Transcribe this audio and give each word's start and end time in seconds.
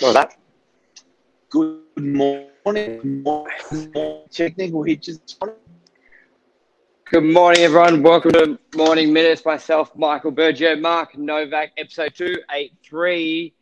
What 0.00 0.12
that? 0.14 0.34
Good 1.50 1.80
morning. 1.96 2.50
Good 2.64 3.04
morning. 3.24 4.22
Technical 4.30 4.82
hitches. 4.82 5.20
Good 7.10 7.24
morning, 7.24 7.62
everyone. 7.62 8.02
Welcome 8.02 8.32
to 8.32 8.58
Morning 8.76 9.12
Minutes. 9.12 9.44
Myself, 9.44 9.94
Michael 9.96 10.30
Berger, 10.30 10.76
Mark 10.76 11.16
Novak, 11.16 11.72
episode 11.78 12.14
283. 12.14 13.54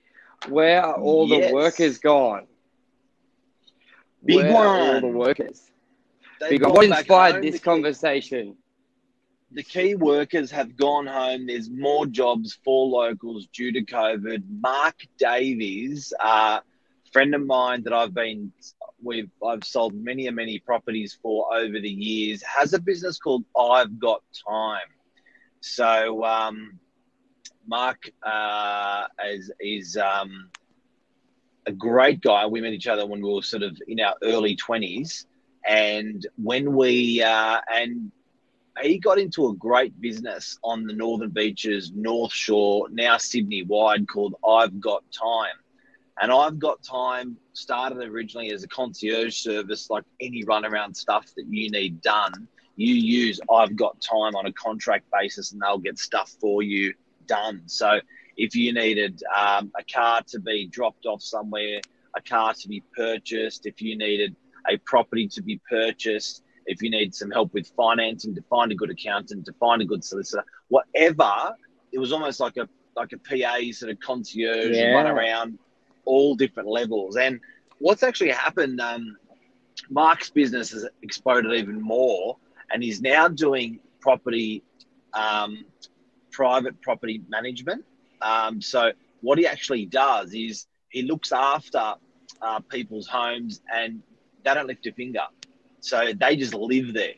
Where 0.49 0.83
are 0.85 1.01
all 1.01 1.29
Yes. 1.29 1.49
the 1.49 1.55
workers 1.55 1.99
gone? 1.99 2.47
Big 4.25 4.37
Where 4.37 4.57
are 4.57 4.95
all 4.95 5.01
the 5.01 5.07
workers? 5.07 5.71
They've 6.41 6.51
Big 6.51 6.63
one. 6.63 6.73
What 6.73 6.85
inspired 6.87 7.43
this 7.43 7.53
The 7.55 7.59
key- 7.59 7.65
conversation? 7.65 8.57
The 9.53 9.63
key 9.63 9.95
workers 9.95 10.51
have 10.51 10.77
gone 10.77 11.07
home. 11.07 11.47
There's 11.47 11.71
more 11.71 12.05
jobs 12.07 12.59
for 12.65 12.87
locals 12.89 13.47
due 13.53 13.73
to 13.73 13.83
COVID. 13.83 14.43
Mark 14.61 14.97
Davies, 15.19 16.13
a 16.21 16.63
friend 17.13 17.35
of 17.35 17.47
mine 17.47 17.85
that 17.85 17.93
I've 17.93 18.13
been, 18.13 18.53
we've 19.01 19.31
I've 19.45 19.65
sold 19.65 19.95
many 19.95 20.27
and 20.27 20.35
many 20.37 20.59
properties 20.59 21.17
for 21.23 21.55
over 21.55 21.79
the 21.81 21.89
years, 21.89 22.43
has 22.43 22.73
a 22.73 22.81
business 22.81 23.19
called 23.19 23.45
I've 23.57 23.99
Got 24.01 24.23
Time. 24.47 24.89
So 25.61 26.25
um, 26.25 26.79
Mark 27.67 28.11
uh, 28.23 29.05
is 29.27 29.53
is 29.61 29.97
um, 29.97 30.51
a 31.67 31.73
great 31.73 32.21
guy. 32.21 32.47
We 32.47 32.61
met 32.61 32.73
each 32.73 32.89
other 32.89 33.07
when 33.07 33.23
we 33.23 33.33
were 33.33 33.43
sort 33.43 33.63
of 33.63 33.81
in 33.87 34.01
our 34.01 34.17
early 34.23 34.57
twenties, 34.57 35.27
and 35.65 36.27
when 36.37 36.75
we 36.75 37.23
uh, 37.23 37.61
and 37.73 38.13
he 38.83 38.99
got 38.99 39.19
into 39.19 39.49
a 39.49 39.55
great 39.55 39.99
business 40.01 40.59
on 40.63 40.87
the 40.87 40.93
Northern 40.93 41.31
Beaches, 41.31 41.93
North 41.95 42.33
Shore, 42.33 42.89
now 42.91 43.17
Sydney 43.17 43.63
wide, 43.63 44.09
called 44.09 44.35
I've 44.47 44.81
Got 44.81 45.05
Time. 45.13 45.55
And 46.21 46.33
I've 46.33 46.59
Got 46.59 46.83
Time 46.83 47.37
started 47.53 47.99
originally 47.99 48.51
as 48.53 48.65
a 48.65 48.69
concierge 48.69 49.37
service, 49.37 49.91
like 49.91 50.05
any 50.21 50.45
runaround 50.45 50.97
stuff 50.97 51.27
that 51.37 51.47
you 51.49 51.71
need 51.71 52.01
done. 52.01 52.49
You 52.77 52.95
use 52.95 53.41
I've 53.51 53.77
Got 53.77 54.01
Time 54.01 54.35
on 54.35 54.47
a 54.47 54.53
contract 54.53 55.05
basis, 55.13 55.53
and 55.53 55.61
they'll 55.61 55.79
get 55.79 55.99
stuff 55.99 56.35
for 56.41 56.63
you 56.63 56.95
done. 57.27 57.63
So 57.67 58.01
if 58.37 58.55
you 58.55 58.73
needed 58.73 59.23
um, 59.35 59.73
a 59.79 59.85
car 59.85 60.23
to 60.29 60.41
be 60.41 60.67
dropped 60.67 61.07
off 61.07 61.23
somewhere, 61.23 61.81
a 62.15 62.23
car 62.23 62.55
to 62.55 62.69
be 62.69 62.83
purchased, 62.95 63.67
if 63.67 63.81
you 63.81 63.97
needed 63.97 64.37
a 64.69 64.77
property 64.79 65.29
to 65.29 65.43
be 65.43 65.61
purchased, 65.69 66.43
if 66.67 66.83
you 66.83 66.91
need 66.91 67.15
some 67.15 67.31
help 67.31 67.53
with 67.55 67.69
financing, 67.77 68.35
to 68.35 68.43
find 68.43 68.73
a 68.73 68.75
good 68.75 68.91
accountant, 68.91 69.47
to 69.47 69.53
find 69.55 69.81
a 69.83 69.85
good 69.85 70.05
solicitor, 70.05 70.45
whatever, 70.69 71.55
it 71.93 71.99
was 71.99 72.13
almost 72.13 72.41
like 72.41 72.57
a 72.57 72.69
like 72.97 73.13
a 73.13 73.19
PA 73.19 73.59
sort 73.73 73.93
of 73.93 74.01
concierge 74.01 74.81
Yeah. 74.81 74.95
run 74.95 75.07
around 75.07 75.59
all 76.07 76.35
different 76.35 76.69
levels. 76.69 77.17
And 77.17 77.41
what's 77.79 78.03
actually 78.03 78.31
happened, 78.31 78.81
um, 78.81 79.17
Mark's 79.91 80.31
business 80.31 80.71
has 80.71 80.87
exploded 81.03 81.53
even 81.53 81.81
more, 81.81 82.39
and 82.71 82.83
he's 82.83 83.03
now 83.03 83.29
doing 83.29 83.81
property, 84.01 84.63
um, 85.13 85.67
private 86.33 86.81
property 86.81 87.23
management. 87.29 87.85
Um, 88.23 88.61
so 88.63 88.93
what 89.21 89.39
he 89.39 89.47
actually 89.47 89.87
does 89.87 90.33
is 90.35 90.67
he 90.89 91.03
looks 91.03 91.33
after 91.33 91.95
uh, 92.41 92.61
people's 92.61 93.07
homes, 93.07 93.61
and 93.73 94.03
they 94.45 94.55
don't 94.55 94.67
lift 94.67 94.87
a 94.87 94.93
finger. 94.93 95.27
So 95.81 96.13
they 96.19 96.37
just 96.37 96.55
live 96.55 96.95
there. 96.95 97.15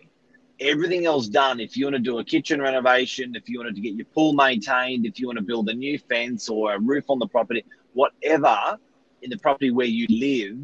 Everything 0.60 1.06
else 1.06 1.28
done. 1.28 1.60
If 1.60 1.76
you 1.76 1.86
want 1.86 1.96
to 1.96 2.02
do 2.02 2.18
a 2.18 2.24
kitchen 2.24 2.60
renovation, 2.60 3.34
if 3.36 3.48
you 3.48 3.58
wanted 3.58 3.76
to 3.76 3.80
get 3.80 3.94
your 3.94 4.06
pool 4.06 4.32
maintained, 4.32 5.06
if 5.06 5.20
you 5.20 5.26
want 5.26 5.38
to 5.38 5.44
build 5.44 5.68
a 5.68 5.74
new 5.74 5.98
fence 5.98 6.48
or 6.48 6.74
a 6.74 6.80
roof 6.80 7.04
on 7.08 7.18
the 7.18 7.28
property, 7.28 7.64
whatever 7.92 8.78
in 9.22 9.30
the 9.30 9.38
property 9.38 9.70
where 9.70 9.86
you 9.86 10.06
live, 10.10 10.58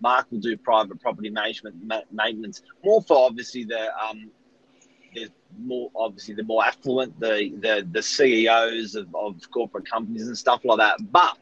Mark 0.00 0.26
will 0.30 0.40
do 0.40 0.56
private 0.56 1.00
property 1.00 1.30
management 1.30 1.76
ma- 1.82 2.00
maintenance. 2.10 2.62
More 2.84 3.02
for 3.02 3.26
obviously 3.26 3.64
the 3.64 3.90
um, 3.96 4.30
there's 5.14 5.30
more 5.58 5.90
obviously 5.94 6.34
the 6.34 6.42
more 6.42 6.64
affluent, 6.64 7.18
the 7.20 7.52
the 7.60 7.86
the 7.90 8.02
CEOs 8.02 8.94
of, 8.94 9.14
of 9.14 9.40
corporate 9.52 9.88
companies 9.88 10.26
and 10.26 10.36
stuff 10.36 10.60
like 10.64 10.78
that. 10.78 10.96
But 11.10 11.36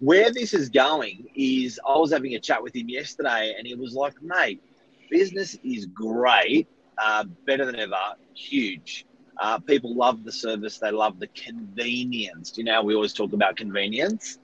where 0.00 0.32
this 0.32 0.54
is 0.54 0.68
going 0.68 1.26
is 1.34 1.80
I 1.86 1.98
was 1.98 2.12
having 2.12 2.34
a 2.34 2.40
chat 2.40 2.62
with 2.62 2.74
him 2.74 2.88
yesterday 2.88 3.54
and 3.56 3.66
he 3.66 3.74
was 3.74 3.94
like, 3.94 4.14
mate, 4.22 4.62
business 5.10 5.56
is 5.64 5.86
great, 5.86 6.68
uh, 6.98 7.24
better 7.46 7.64
than 7.64 7.76
ever, 7.76 7.96
huge. 8.34 9.06
Uh, 9.40 9.58
people 9.58 9.94
love 9.94 10.24
the 10.24 10.32
service, 10.32 10.78
they 10.78 10.90
love 10.90 11.18
the 11.18 11.28
convenience. 11.28 12.56
You 12.56 12.64
know, 12.64 12.82
we 12.82 12.94
always 12.94 13.12
talk 13.12 13.32
about 13.32 13.56
convenience. 13.56 14.38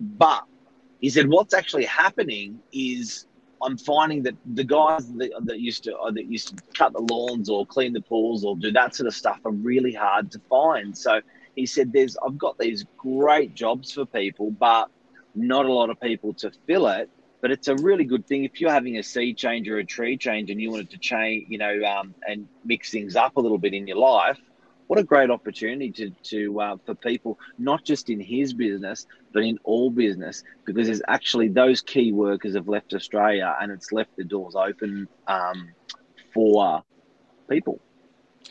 But 0.00 0.44
he 1.00 1.10
said, 1.10 1.28
what's 1.28 1.54
actually 1.54 1.84
happening 1.84 2.60
is 2.72 3.26
I'm 3.62 3.76
finding 3.76 4.22
that 4.22 4.34
the 4.54 4.64
guys 4.64 5.12
that, 5.14 5.30
that 5.44 5.60
used 5.60 5.84
to 5.84 5.94
that 6.12 6.26
used 6.26 6.56
to 6.56 6.62
cut 6.74 6.92
the 6.92 7.00
lawns 7.00 7.50
or 7.50 7.66
clean 7.66 7.92
the 7.92 8.00
pools 8.00 8.44
or 8.44 8.56
do 8.56 8.72
that 8.72 8.94
sort 8.94 9.06
of 9.06 9.14
stuff 9.14 9.38
are 9.44 9.52
really 9.52 9.92
hard 9.92 10.30
to 10.32 10.40
find. 10.48 10.96
So 10.96 11.20
he 11.56 11.66
said, 11.66 11.92
"There's 11.92 12.16
I've 12.24 12.38
got 12.38 12.58
these 12.58 12.84
great 12.96 13.54
jobs 13.54 13.92
for 13.92 14.06
people, 14.06 14.50
but 14.50 14.90
not 15.34 15.66
a 15.66 15.72
lot 15.72 15.90
of 15.90 16.00
people 16.00 16.34
to 16.34 16.50
fill 16.66 16.88
it. 16.88 17.08
But 17.40 17.50
it's 17.50 17.68
a 17.68 17.76
really 17.76 18.04
good 18.04 18.26
thing 18.26 18.44
if 18.44 18.60
you're 18.60 18.70
having 18.70 18.98
a 18.98 19.02
sea 19.02 19.32
change 19.32 19.68
or 19.68 19.78
a 19.78 19.84
tree 19.84 20.16
change 20.18 20.50
and 20.50 20.60
you 20.60 20.70
wanted 20.70 20.90
to 20.90 20.98
change, 20.98 21.46
you 21.48 21.56
know, 21.56 21.82
um, 21.84 22.14
and 22.28 22.46
mix 22.64 22.90
things 22.90 23.16
up 23.16 23.36
a 23.36 23.40
little 23.40 23.56
bit 23.58 23.72
in 23.72 23.86
your 23.86 23.96
life. 23.96 24.38
What 24.88 24.98
a 24.98 25.04
great 25.04 25.30
opportunity 25.30 25.90
to 25.92 26.10
to 26.30 26.60
uh, 26.60 26.76
for 26.84 26.94
people, 26.96 27.38
not 27.58 27.84
just 27.84 28.10
in 28.10 28.20
his 28.20 28.52
business, 28.52 29.06
but 29.32 29.44
in 29.44 29.58
all 29.62 29.88
business, 29.88 30.42
because 30.66 30.86
there's 30.86 31.02
actually 31.08 31.48
those 31.48 31.80
key 31.80 32.12
workers 32.12 32.54
have 32.54 32.68
left 32.68 32.92
Australia 32.92 33.56
and 33.60 33.70
it's 33.70 33.92
left 33.92 34.10
the 34.16 34.24
doors 34.24 34.56
open 34.56 35.08
um, 35.28 35.72
for 36.34 36.82
people. 37.48 37.80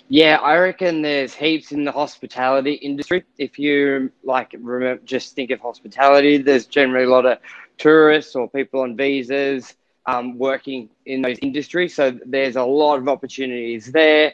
Yeah, 0.09 0.37
I 0.41 0.57
reckon 0.57 1.01
there's 1.01 1.33
heaps 1.33 1.71
in 1.71 1.83
the 1.83 1.91
hospitality 1.91 2.73
industry. 2.73 3.23
If 3.37 3.59
you 3.59 4.11
like, 4.23 4.53
remember, 4.59 5.01
just 5.05 5.35
think 5.35 5.51
of 5.51 5.59
hospitality. 5.59 6.37
There's 6.37 6.65
generally 6.65 7.05
a 7.05 7.09
lot 7.09 7.25
of 7.25 7.37
tourists 7.77 8.35
or 8.35 8.49
people 8.49 8.81
on 8.81 8.95
visas 8.95 9.75
um, 10.05 10.37
working 10.37 10.89
in 11.05 11.21
those 11.21 11.37
industries. 11.41 11.95
So 11.95 12.17
there's 12.25 12.55
a 12.55 12.63
lot 12.63 12.97
of 12.97 13.07
opportunities 13.07 13.91
there. 13.91 14.33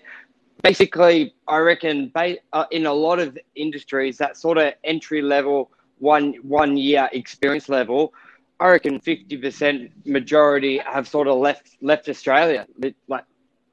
Basically, 0.63 1.33
I 1.47 1.57
reckon 1.57 2.11
ba- 2.13 2.37
uh, 2.53 2.65
in 2.71 2.85
a 2.85 2.93
lot 2.93 3.19
of 3.19 3.37
industries, 3.55 4.17
that 4.17 4.37
sort 4.37 4.57
of 4.57 4.73
entry 4.83 5.21
level, 5.21 5.71
one 5.99 6.33
one 6.43 6.77
year 6.77 7.09
experience 7.11 7.69
level, 7.69 8.13
I 8.59 8.69
reckon 8.69 8.99
fifty 8.99 9.37
percent 9.37 9.91
majority 10.05 10.77
have 10.79 11.07
sort 11.07 11.27
of 11.27 11.37
left 11.37 11.77
left 11.81 12.09
Australia, 12.09 12.65
li- 12.77 12.95
like 13.07 13.25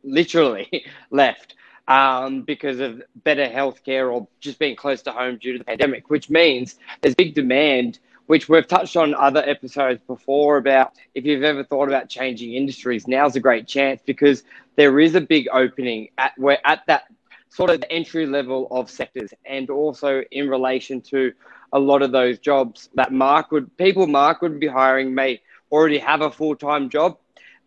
literally 0.05 0.69
left 1.11 1.55
um, 1.89 2.43
because 2.43 2.81
of 2.81 3.03
better 3.25 3.47
healthcare 3.47 4.13
or 4.13 4.27
just 4.41 4.59
being 4.59 4.77
close 4.77 5.03
to 5.03 5.13
home 5.13 5.39
due 5.39 5.53
to 5.53 5.59
the 5.59 5.65
pandemic, 5.65 6.11
which 6.11 6.31
means 6.31 6.77
there's 7.01 7.15
big 7.15 7.35
demand, 7.35 7.99
which 8.27 8.49
we've 8.49 8.67
touched 8.67 8.97
on 8.97 9.15
other 9.15 9.43
episodes 9.47 10.01
before 10.07 10.57
about 10.57 10.93
if 11.15 11.25
you've 11.25 11.43
ever 11.43 11.65
thought 11.65 11.89
about 11.89 12.09
changing 12.09 12.55
industries, 12.55 13.09
now's 13.09 13.37
a 13.37 13.41
great 13.41 13.67
chance 13.67 14.01
because 14.05 14.45
there 14.77 15.01
is 15.01 15.15
a 15.15 15.21
big 15.21 15.49
opening 15.53 16.09
at 16.19 16.33
where 16.39 16.59
at 16.65 16.83
that 16.87 17.05
sort 17.49 17.69
of 17.69 17.85
entry 17.91 18.27
level 18.27 18.67
of 18.71 18.89
sectors 18.89 19.35
and 19.45 19.69
also 19.69 20.23
in 20.31 20.49
relation 20.49 21.01
to 21.03 21.33
a 21.75 21.79
lot 21.79 22.01
of 22.01 22.11
those 22.13 22.39
jobs 22.39 22.89
that 22.95 23.13
Mark 23.13 23.51
would 23.51 23.77
people 23.77 24.07
Mark 24.07 24.41
would 24.41 24.59
be 24.59 24.67
hiring 24.67 25.15
may 25.15 25.41
already 25.71 25.99
have 25.99 26.23
a 26.23 26.31
full-time 26.31 26.89
job 26.89 27.19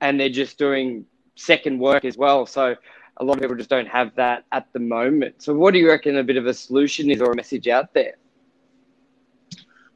and 0.01 0.19
they're 0.19 0.29
just 0.29 0.57
doing 0.57 1.05
second 1.35 1.79
work 1.79 2.05
as 2.05 2.17
well. 2.17 2.45
So 2.45 2.75
a 3.17 3.23
lot 3.23 3.37
of 3.37 3.41
people 3.41 3.55
just 3.55 3.69
don't 3.69 3.87
have 3.87 4.15
that 4.15 4.43
at 4.51 4.67
the 4.73 4.79
moment. 4.79 5.41
So, 5.41 5.53
what 5.53 5.73
do 5.73 5.79
you 5.79 5.89
reckon 5.89 6.17
a 6.17 6.23
bit 6.23 6.37
of 6.37 6.45
a 6.45 6.53
solution 6.53 7.09
is 7.09 7.21
or 7.21 7.31
a 7.31 7.35
message 7.35 7.67
out 7.67 7.93
there? 7.93 8.15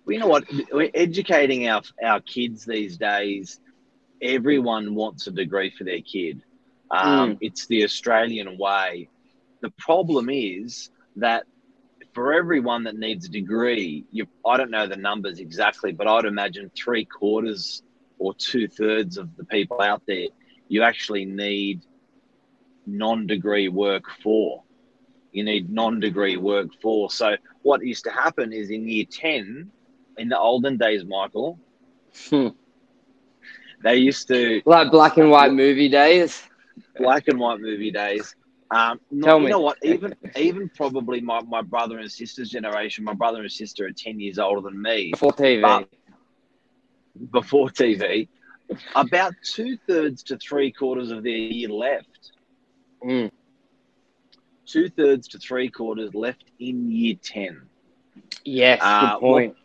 Well, 0.05 0.13
you 0.13 0.19
know 0.19 0.27
what? 0.27 0.45
We're 0.71 0.91
educating 0.93 1.67
our 1.67 1.81
our 2.03 2.21
kids 2.21 2.65
these 2.65 2.97
days. 2.97 3.59
Everyone 4.21 4.95
wants 4.95 5.27
a 5.27 5.31
degree 5.31 5.69
for 5.69 5.83
their 5.83 6.01
kid. 6.01 6.43
Um, 6.91 7.37
It's 7.41 7.67
the 7.67 7.83
Australian 7.83 8.57
way. 8.57 9.09
The 9.61 9.69
problem 9.71 10.29
is 10.29 10.89
that 11.17 11.43
for 12.13 12.33
everyone 12.33 12.83
that 12.85 12.97
needs 12.97 13.25
a 13.25 13.29
degree, 13.29 14.05
you 14.11 14.25
I 14.45 14.57
don't 14.57 14.71
know 14.71 14.87
the 14.87 14.95
numbers 14.95 15.39
exactly, 15.39 15.91
but 15.91 16.07
I'd 16.07 16.25
imagine 16.25 16.71
three 16.75 17.05
quarters 17.05 17.83
or 18.17 18.33
two 18.33 18.67
thirds 18.67 19.17
of 19.17 19.35
the 19.37 19.45
people 19.45 19.81
out 19.81 20.03
there, 20.07 20.27
you 20.67 20.83
actually 20.83 21.25
need 21.25 21.81
non-degree 22.97 23.69
work 23.69 24.05
for. 24.23 24.63
You 25.31 25.43
need 25.43 25.69
non-degree 25.69 26.37
work 26.37 26.69
for. 26.81 27.09
So 27.11 27.35
what 27.61 27.85
used 27.85 28.03
to 28.05 28.11
happen 28.11 28.51
is 28.53 28.69
in 28.71 28.87
year 28.87 29.05
ten, 29.09 29.71
in 30.17 30.29
the 30.29 30.39
olden 30.39 30.77
days, 30.77 31.03
Michael, 31.05 31.59
Hmm. 32.29 32.49
they 33.83 33.95
used 33.97 34.27
to 34.27 34.61
Like 34.65 34.91
black 34.91 35.17
and 35.17 35.29
white 35.29 35.51
movie 35.53 35.89
days. 35.89 36.43
black 36.97 37.27
and 37.27 37.39
white 37.39 37.59
movie 37.59 37.91
days. 37.91 38.35
Um, 38.71 38.99
not, 39.11 39.25
Tell 39.25 39.39
you 39.39 39.47
know 39.47 39.59
what? 39.59 39.77
Even 39.83 40.15
even 40.35 40.69
probably 40.69 41.21
my, 41.21 41.41
my 41.41 41.61
brother 41.61 41.97
and 41.99 42.11
sister's 42.11 42.49
generation. 42.49 43.03
My 43.03 43.13
brother 43.13 43.41
and 43.41 43.51
sister 43.51 43.85
are 43.85 43.91
ten 43.91 44.19
years 44.19 44.37
older 44.39 44.61
than 44.61 44.81
me. 44.81 45.11
Before 45.11 45.33
TV. 45.33 45.87
Before 47.31 47.69
TV, 47.69 48.27
about 48.95 49.33
two 49.43 49.77
thirds 49.87 50.23
to 50.23 50.37
three 50.37 50.71
quarters 50.71 51.11
of 51.11 51.23
their 51.23 51.31
year 51.35 51.69
left. 51.69 52.08
Mm. 53.03 53.31
Two 54.65 54.89
thirds 54.89 55.27
to 55.29 55.39
three 55.39 55.69
quarters 55.69 56.13
left 56.13 56.45
in 56.59 56.91
year 56.91 57.15
ten. 57.21 57.61
Yes, 58.43 58.79
Uh, 58.81 59.13
good 59.13 59.19
point. 59.19 59.55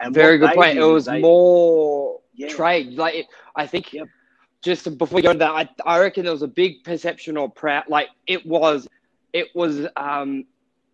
And 0.00 0.14
Very 0.14 0.38
good 0.38 0.52
point. 0.54 0.78
It 0.78 0.82
was 0.84 1.06
they- 1.06 1.20
more 1.20 2.20
Yeah. 2.34 2.48
trade. 2.48 2.92
Like 2.94 3.14
it, 3.14 3.26
I 3.54 3.66
think, 3.66 3.92
Yep. 3.92 4.08
just 4.62 4.98
before 4.98 5.16
we 5.16 5.22
go 5.22 5.30
into 5.30 5.40
that, 5.40 5.52
I, 5.52 5.68
I 5.84 6.00
reckon 6.00 6.24
there 6.24 6.32
was 6.32 6.42
a 6.42 6.48
big 6.48 6.82
perception 6.84 7.36
or 7.36 7.50
proud. 7.50 7.84
Like 7.88 8.08
it 8.26 8.44
was, 8.46 8.88
it 9.32 9.54
was, 9.54 9.86
um, 9.96 10.44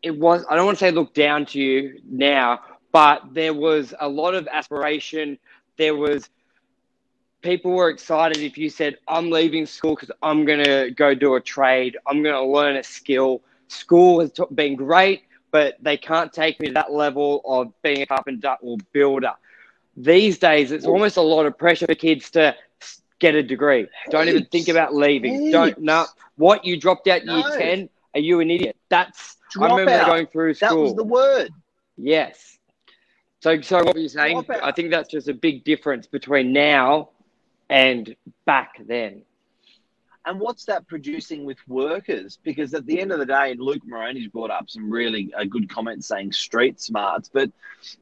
it 0.03 0.17
was. 0.17 0.45
I 0.49 0.57
don't 0.57 0.65
want 0.67 0.79
to 0.79 0.85
say 0.85 0.91
look 0.91 1.13
down 1.15 1.47
to 1.47 1.61
you 1.61 2.01
now, 2.05 2.61
but 2.91 3.23
there 3.33 3.55
was 3.55 3.95
a 4.01 4.09
lot 4.09 4.35
of 4.35 4.49
aspiration. 4.49 5.39
There 5.77 5.95
was 5.95 6.31
people 7.43 7.73
were 7.73 7.89
excited 7.91 8.39
if 8.39 8.57
you 8.59 8.69
said, 8.71 8.99
"I'm 9.09 9.31
leaving 9.31 9.67
school 9.67 9.95
because 9.95 10.11
I'm 10.23 10.45
gonna 10.45 10.91
go 10.91 11.15
do 11.15 11.35
a 11.35 11.41
trade. 11.41 11.97
I'm 12.07 12.23
gonna 12.23 12.45
learn 12.45 12.77
a 12.77 12.83
skill." 12.83 13.43
School 13.69 14.21
has 14.21 14.33
t- 14.33 14.43
been 14.55 14.75
great, 14.77 15.23
but 15.51 15.77
they 15.81 15.97
can't 15.97 16.33
take 16.33 16.61
me 16.61 16.69
to 16.69 16.75
that 16.75 16.93
level 16.93 17.41
of 17.45 17.73
being 17.83 18.03
a 18.03 18.07
carpenter 18.07 18.57
or 18.61 18.79
builder. 18.93 19.33
These 19.97 20.39
days, 20.39 20.73
it's 20.73 20.87
almost 20.87 21.17
a 21.17 21.23
lot 21.23 21.47
of 21.47 21.57
pressure 21.59 21.87
for 21.87 21.95
kids 21.95 22.31
to 22.33 22.57
get 23.19 23.35
a 23.35 23.43
degree. 23.43 23.87
Don't 24.11 24.29
even 24.29 24.47
think 24.47 24.69
about 24.69 24.95
leaving. 24.95 25.51
Don't 25.51 25.79
no. 25.79 26.07
What 26.37 26.65
you 26.65 26.79
dropped 26.79 27.07
out 27.09 27.23
in 27.23 27.29
year 27.29 27.45
No. 27.49 27.57
ten? 27.57 27.89
Are 28.15 28.21
you 28.21 28.41
an 28.41 28.51
idiot? 28.51 28.77
That's 28.89 29.37
I 29.59 29.67
remember 29.67 29.93
out. 29.93 30.07
going 30.07 30.27
through 30.27 30.55
school. 30.55 30.69
That 30.69 30.77
was 30.77 30.95
the 30.95 31.05
word. 31.05 31.51
Yes. 31.97 32.59
So, 33.41 33.61
so 33.61 33.85
what 33.85 33.95
were 33.95 34.01
you 34.01 34.09
saying? 34.09 34.45
I 34.63 34.73
think 34.73 34.91
that's 34.91 35.09
just 35.09 35.29
a 35.29 35.35
big 35.35 35.65
difference 35.65 36.07
between 36.07 36.53
now 36.53 37.11
and 37.71 38.15
back 38.47 38.75
then. 38.87 39.23
And 40.27 40.39
what's 40.39 40.67
that 40.67 40.87
producing 40.87 41.47
with 41.47 41.57
workers? 41.67 42.39
Because 42.43 42.75
at 42.75 42.85
the 42.87 43.01
end 43.01 43.11
of 43.13 43.19
the 43.19 43.27
day, 43.27 43.53
and 43.53 43.61
Luke 43.61 43.83
Moroney's 43.87 44.29
brought 44.29 44.51
up 44.51 44.69
some 44.69 44.91
really 44.91 45.33
uh, 45.35 45.45
good 45.45 45.71
comments 45.71 46.09
saying 46.09 46.33
street 46.33 46.81
smarts. 46.81 47.31
But 47.33 47.51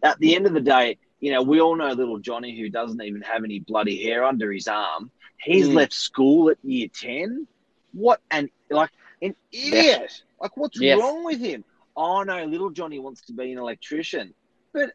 at 0.03 0.19
the 0.19 0.35
end 0.35 0.47
of 0.47 0.53
the 0.53 0.61
day, 0.61 0.99
you 1.21 1.33
know, 1.33 1.43
we 1.43 1.61
all 1.61 1.77
know 1.77 1.93
little 1.93 2.19
Johnny 2.19 2.59
who 2.59 2.71
doesn't 2.71 3.03
even 3.03 3.23
have 3.23 3.45
any 3.45 3.61
bloody 3.61 4.03
hair 4.03 4.25
under 4.25 4.53
his 4.53 4.67
arm. 4.67 5.13
He's 5.41 5.69
Mm. 5.69 5.75
left 5.75 5.93
school 5.93 6.51
at 6.51 6.59
year 6.65 6.89
10. 6.93 7.47
What 7.93 8.21
an, 8.31 8.51
like, 8.71 8.91
an 9.23 9.35
idiot. 9.53 10.23
Like, 10.41 10.57
what's 10.57 10.81
Yes. 10.81 10.99
wrong 10.99 11.25
with 11.25 11.41
him? 11.41 11.65
Oh, 11.97 12.23
no, 12.25 12.45
little 12.45 12.71
Johnny 12.71 12.99
wants 12.99 13.23
to 13.27 13.33
be 13.33 13.53
an 13.53 13.59
electrician. 13.59 14.35
But 14.73 14.93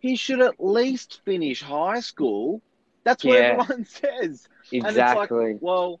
he 0.00 0.16
should 0.16 0.40
at 0.40 0.54
least 0.58 1.20
finish 1.24 1.62
high 1.62 2.00
school. 2.00 2.62
That's 3.04 3.24
what 3.24 3.34
Yeah. 3.38 3.44
everyone 3.60 3.84
says. 3.86 4.48
And 4.72 4.82
it's 4.82 4.90
Exactly. 4.90 5.52
like, 5.54 5.58
well, 5.62 6.00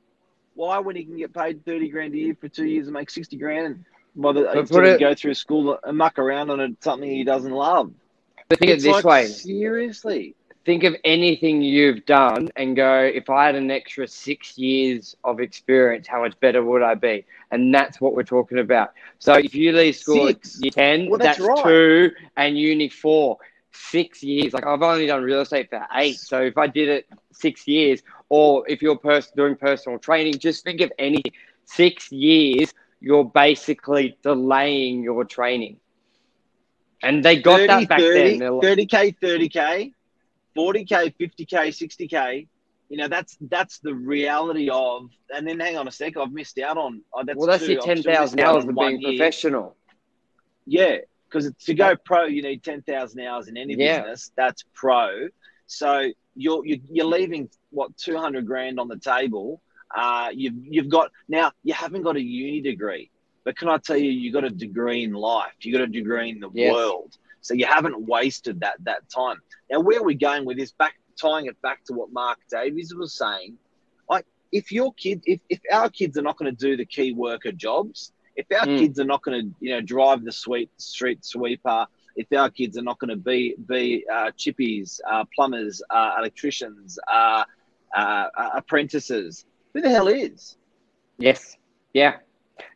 why 0.54 0.78
when 0.80 0.96
he 0.96 1.04
can 1.04 1.16
get 1.16 1.32
paid 1.32 1.64
thirty 1.64 1.88
grand 1.88 2.14
a 2.14 2.18
year 2.18 2.36
for 2.40 2.48
two 2.48 2.66
years 2.66 2.86
and 2.86 2.94
make 2.94 3.10
sixty 3.10 3.36
grand, 3.36 3.84
rather 4.14 4.44
But 4.44 4.58
instead 4.58 4.74
put 4.74 4.84
of 4.84 4.94
it- 4.94 5.00
go 5.00 5.14
through 5.14 5.34
school 5.34 5.78
and 5.82 5.96
muck 5.96 6.18
around 6.18 6.50
on 6.50 6.76
something 6.80 7.08
he 7.10 7.24
doesn't 7.24 7.52
love? 7.52 7.92
but 8.48 8.58
think 8.58 8.70
of 8.72 8.78
it 8.78 8.82
this 8.82 8.92
like, 8.92 9.04
way. 9.04 9.26
seriously. 9.26 10.34
Think 10.64 10.84
of 10.84 10.94
anything 11.04 11.60
you've 11.62 12.04
done 12.06 12.50
and 12.54 12.76
go, 12.76 13.02
if 13.02 13.28
I 13.30 13.46
had 13.46 13.56
an 13.56 13.70
extra 13.70 14.06
six 14.06 14.56
years 14.56 15.16
of 15.24 15.40
experience, 15.40 16.06
how 16.06 16.20
much 16.22 16.38
better 16.38 16.62
would 16.62 16.82
I 16.82 16.94
be? 16.94 17.24
And 17.50 17.74
that's 17.74 18.00
what 18.00 18.14
we're 18.14 18.22
talking 18.22 18.58
about. 18.60 18.92
So 19.18 19.32
if 19.34 19.54
you 19.56 19.72
leave 19.72 19.96
school 19.96 20.28
Six. 20.28 20.56
at 20.58 20.62
year 20.64 20.70
10, 20.70 21.10
Well, 21.10 21.18
that's 21.18 21.38
that's, 21.38 21.48
right. 21.48 21.64
two, 21.64 22.10
and 22.36 22.56
uni 22.56 22.88
four. 22.90 23.38
Six 23.74 24.22
years. 24.22 24.52
Like 24.52 24.66
I've 24.66 24.82
only 24.82 25.06
done 25.06 25.22
real 25.22 25.40
estate 25.40 25.70
for 25.70 25.86
eight. 25.94 26.18
So 26.18 26.42
if 26.42 26.58
I 26.58 26.66
did 26.66 26.88
it 26.88 27.06
six 27.32 27.66
years, 27.66 28.02
or 28.28 28.68
if 28.68 28.82
you're 28.82 28.96
pers- 28.96 29.30
doing 29.34 29.56
personal 29.56 29.98
training, 29.98 30.38
just 30.38 30.64
think 30.64 30.80
of 30.80 30.92
anything. 30.98 31.32
Six 31.64 32.12
years, 32.12 32.72
you're 33.00 33.24
basically 33.24 34.16
delaying 34.22 35.02
your 35.02 35.24
training. 35.24 35.78
And 37.02 37.24
they 37.24 37.40
got 37.40 37.60
30, 37.60 37.66
that 37.66 37.88
back 37.88 37.98
30, 38.00 38.38
then. 38.38 38.52
Like- 38.52 38.78
30k, 38.78 39.18
30k, 39.18 39.92
40k, 40.56 41.14
50k, 41.18 41.68
60k. 41.68 42.46
You 42.88 42.98
know, 42.98 43.08
that's 43.08 43.38
that's 43.40 43.78
the 43.78 43.94
reality 43.94 44.68
of. 44.70 45.08
And 45.34 45.46
then 45.46 45.58
hang 45.60 45.78
on 45.78 45.88
a 45.88 45.90
sec, 45.90 46.16
I've 46.16 46.30
missed 46.30 46.58
out 46.58 46.76
on. 46.76 47.02
Oh, 47.12 47.24
that's 47.24 47.38
well, 47.38 47.46
that's 47.46 47.64
two. 47.64 47.72
your 47.72 47.88
I've 47.88 47.98
still 47.98 48.12
10,000 48.12 48.40
hours 48.40 48.64
of 48.64 48.74
being 48.76 49.00
year. 49.00 49.10
professional. 49.12 49.76
Yeah, 50.66 50.98
because 51.32 51.50
to 51.66 51.74
go 51.74 51.96
pro, 52.04 52.24
you 52.26 52.42
need 52.42 52.62
ten 52.62 52.82
thousand 52.82 53.20
hours 53.24 53.48
in 53.48 53.56
any 53.56 53.74
Yeah. 53.74 54.00
business. 54.02 54.32
That's 54.36 54.64
pro. 54.74 55.28
So 55.66 56.10
you're 56.34 56.64
you're, 56.66 56.78
you're 56.90 57.06
leaving 57.06 57.48
what 57.70 57.96
two 57.96 58.16
hundred 58.18 58.46
grand 58.46 58.78
on 58.78 58.88
the 58.88 58.98
table. 58.98 59.62
Uh, 59.94 60.28
you've 60.34 60.54
you've 60.56 60.88
got 60.88 61.10
now 61.28 61.52
you 61.62 61.74
haven't 61.74 62.02
got 62.02 62.16
a 62.16 62.22
uni 62.22 62.60
degree, 62.60 63.10
but 63.44 63.56
can 63.56 63.68
I 63.68 63.78
tell 63.78 63.96
you, 63.96 64.10
you 64.10 64.32
got 64.32 64.44
a 64.44 64.50
degree 64.50 65.04
in 65.04 65.12
life. 65.12 65.52
You 65.60 65.72
got 65.72 65.82
a 65.82 65.86
degree 65.86 66.30
in 66.30 66.40
the 66.40 66.50
Yes. 66.52 66.72
world. 66.72 67.12
So 67.40 67.54
you 67.54 67.66
haven't 67.66 68.06
wasted 68.06 68.60
that 68.60 68.76
that 68.84 69.08
time. 69.14 69.36
Now 69.70 69.80
where 69.80 70.00
are 70.00 70.04
we 70.04 70.14
going 70.14 70.44
with 70.44 70.58
this? 70.58 70.72
Back 70.72 70.94
tying 71.20 71.46
it 71.46 71.60
back 71.62 71.84
to 71.86 71.92
what 71.92 72.12
Mark 72.12 72.38
Davies 72.50 72.94
was 72.96 73.16
saying. 73.16 73.58
Like 74.08 74.26
if 74.52 74.70
your 74.70 74.92
kid, 74.94 75.22
if 75.24 75.40
if 75.48 75.60
our 75.72 75.90
kids 75.90 76.16
are 76.18 76.22
not 76.22 76.36
going 76.38 76.54
to 76.54 76.56
do 76.56 76.76
the 76.76 76.86
key 76.86 77.12
worker 77.12 77.52
jobs, 77.52 78.12
if 78.36 78.46
our 78.58 78.66
Mm. 78.66 78.78
kids 78.78 78.98
are 78.98 79.04
not 79.04 79.22
going 79.22 79.40
to, 79.42 79.54
you 79.60 79.70
know, 79.72 79.80
drive 79.80 80.24
the 80.24 80.32
sweet 80.32 80.70
street 80.78 81.24
sweeper, 81.24 81.86
if 82.16 82.26
our 82.32 82.50
kids 82.50 82.76
are 82.78 82.82
not 82.82 82.98
going 82.98 83.10
to 83.10 83.16
be 83.16 83.54
be 83.66 84.04
uh, 84.12 84.30
chippies, 84.38 85.00
uh, 85.10 85.24
plumbers, 85.34 85.82
uh, 85.90 86.14
electricians, 86.18 86.98
uh, 87.12 87.44
uh, 87.96 88.26
uh, 88.36 88.50
apprentices, 88.54 89.44
who 89.72 89.80
the 89.80 89.88
hell 89.88 90.08
is? 90.08 90.56
Yes. 91.18 91.56
Yeah. 91.92 92.16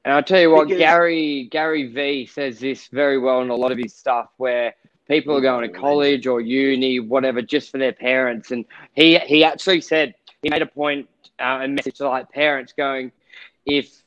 And 0.05 0.15
I'll 0.15 0.23
tell 0.23 0.41
you 0.41 0.51
what, 0.51 0.69
Because- 0.69 0.81
Gary 0.81 1.49
Gary 1.51 1.87
V 1.93 2.27
says 2.27 2.59
this 2.59 2.89
very 2.89 3.19
well 3.19 3.43
in 3.43 3.51
a 3.51 3.55
lot 3.55 3.73
of 3.73 3.79
his 3.79 3.95
stuff 3.95 4.29
where 4.37 4.75
people 5.09 5.37
are 5.37 5.41
going 5.41 5.71
to 5.71 5.79
college 5.79 6.27
or 6.27 6.41
uni, 6.41 7.01
whatever, 7.01 7.41
just 7.43 7.71
for 7.71 7.79
their 7.79 7.93
parents. 7.93 8.51
And 8.51 8.65
he 8.95 9.19
he 9.21 9.45
actually 9.45 9.81
said 9.81 10.15
he 10.43 10.49
made 10.51 10.63
a 10.63 10.67
point 10.67 11.09
uh, 11.39 11.61
a 11.63 11.69
message 11.69 11.97
to 11.97 12.09
like 12.09 12.31
parents 12.31 12.73
going, 12.73 13.13
if 13.67 14.03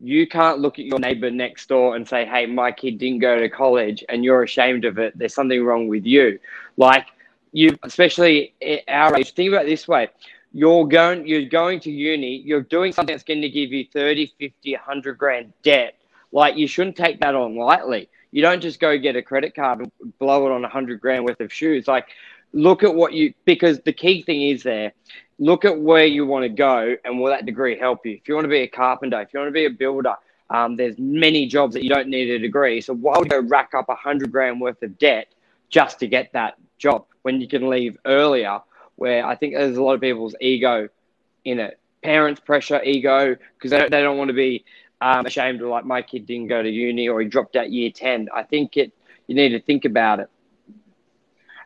you 0.00 0.26
can't 0.26 0.58
look 0.58 0.78
at 0.78 0.86
your 0.86 0.98
neighbor 0.98 1.30
next 1.30 1.68
door 1.68 1.96
and 1.96 2.08
say, 2.08 2.24
"Hey, 2.24 2.46
my 2.46 2.72
kid 2.72 2.98
didn't 2.98 3.18
go 3.18 3.38
to 3.38 3.48
college," 3.48 4.04
and 4.08 4.24
you're 4.24 4.42
ashamed 4.42 4.84
of 4.84 4.98
it, 4.98 5.16
there's 5.16 5.34
something 5.34 5.62
wrong 5.62 5.88
with 5.88 6.06
you. 6.06 6.38
Like 6.76 7.06
you, 7.52 7.78
especially 7.82 8.54
our 8.88 9.16
age, 9.16 9.32
think 9.32 9.52
about 9.52 9.66
this 9.66 9.86
way: 9.86 10.08
you're 10.52 10.86
going, 10.86 11.26
you're 11.26 11.44
going 11.44 11.80
to 11.80 11.90
uni, 11.90 12.36
you're 12.38 12.62
doing 12.62 12.92
something 12.92 13.14
that's 13.14 13.24
going 13.24 13.42
to 13.42 13.48
give 13.48 13.72
you 13.72 13.84
30, 13.92 14.32
50, 14.38 14.72
100 14.72 15.18
grand 15.18 15.52
debt. 15.62 15.94
Like 16.32 16.56
you 16.56 16.66
shouldn't 16.66 16.96
take 16.96 17.20
that 17.20 17.34
on 17.34 17.56
lightly. 17.56 18.08
You 18.32 18.42
don't 18.42 18.60
just 18.60 18.80
go 18.80 18.96
get 18.96 19.16
a 19.16 19.22
credit 19.22 19.54
card 19.54 19.80
and 19.80 20.18
blow 20.18 20.46
it 20.46 20.52
on 20.52 20.62
100 20.62 21.00
grand 21.00 21.24
worth 21.24 21.40
of 21.40 21.52
shoes. 21.52 21.88
Like 21.88 22.08
look 22.52 22.82
at 22.82 22.94
what 22.94 23.12
you 23.12 23.32
because 23.44 23.80
the 23.80 23.92
key 23.92 24.22
thing 24.22 24.42
is 24.42 24.62
there 24.62 24.92
look 25.40 25.64
at 25.64 25.76
where 25.80 26.06
you 26.06 26.24
want 26.24 26.44
to 26.44 26.48
go 26.48 26.94
and 27.04 27.18
will 27.18 27.30
that 27.30 27.44
degree 27.46 27.76
help 27.76 28.06
you. 28.06 28.12
If 28.12 28.28
you 28.28 28.34
want 28.36 28.44
to 28.44 28.48
be 28.48 28.60
a 28.60 28.68
carpenter 28.68 29.20
if 29.20 29.34
you 29.34 29.40
want 29.40 29.48
to 29.48 29.52
be 29.52 29.64
a 29.64 29.70
builder 29.70 30.14
um, 30.50 30.76
there's 30.76 30.98
many 30.98 31.46
jobs 31.46 31.74
that 31.74 31.82
you 31.82 31.90
don't 31.90 32.08
need 32.08 32.30
a 32.30 32.38
degree. 32.38 32.80
So 32.80 32.94
why 32.94 33.18
would 33.18 33.32
you 33.32 33.40
go 33.40 33.48
rack 33.48 33.72
up 33.74 33.88
a 33.88 33.94
hundred 33.94 34.30
grand 34.30 34.60
worth 34.60 34.82
of 34.82 34.98
debt 34.98 35.28
just 35.70 35.98
to 36.00 36.06
get 36.06 36.32
that 36.32 36.56
job 36.78 37.06
when 37.22 37.40
you 37.40 37.48
can 37.48 37.68
leave 37.68 37.96
earlier 38.06 38.60
where 38.96 39.24
i 39.26 39.34
think 39.34 39.54
there's 39.54 39.76
a 39.76 39.82
lot 39.82 39.94
of 39.94 40.00
people's 40.00 40.34
ego 40.40 40.88
in 41.44 41.58
it. 41.58 41.78
Parents 42.02 42.40
pressure 42.40 42.82
ego 42.82 43.36
because 43.56 43.70
they 43.70 43.78
don't, 43.78 43.90
they 43.90 44.02
don't 44.02 44.18
want 44.18 44.28
to 44.28 44.34
be 44.34 44.64
um, 45.00 45.26
ashamed 45.26 45.60
of 45.60 45.68
like 45.68 45.84
my 45.84 46.02
kid 46.02 46.26
didn't 46.26 46.48
go 46.48 46.62
to 46.62 46.68
uni 46.68 47.08
or 47.08 47.20
he 47.20 47.28
dropped 47.28 47.56
out 47.56 47.70
year 47.70 47.90
10 47.90 48.28
i 48.34 48.42
think 48.42 48.76
it 48.76 48.92
you 49.26 49.34
need 49.34 49.50
to 49.50 49.60
think 49.60 49.84
about 49.84 50.20
it 50.20 50.28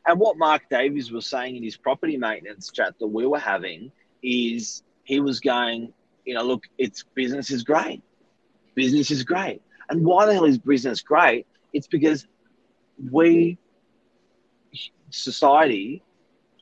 And 0.06 0.20
what 0.20 0.36
Mark 0.36 0.62
Davies 0.70 1.10
was 1.10 1.26
saying 1.26 1.56
in 1.56 1.62
his 1.62 1.76
property 1.76 2.16
maintenance 2.16 2.70
chat 2.70 2.94
that 2.98 3.06
we 3.06 3.26
were 3.26 3.38
having 3.38 3.90
is 4.22 4.82
he 5.04 5.20
was 5.20 5.40
going, 5.40 5.92
you 6.24 6.34
know, 6.34 6.42
look, 6.42 6.64
it's 6.78 7.04
business 7.14 7.50
is 7.50 7.62
great. 7.62 8.02
Business 8.74 9.10
is 9.10 9.24
great. 9.24 9.62
And 9.88 10.04
why 10.04 10.26
the 10.26 10.34
hell 10.34 10.44
is 10.44 10.58
business 10.58 11.00
great? 11.02 11.46
It's 11.72 11.86
because 11.86 12.26
we, 13.10 13.58
society, 15.10 16.02